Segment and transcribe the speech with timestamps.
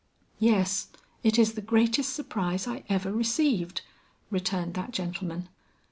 [0.39, 0.87] "Yes,
[1.21, 3.83] it is the greatest surprise I ever received,"
[4.31, 5.47] returned that gentleman.